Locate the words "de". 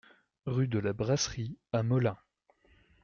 0.67-0.79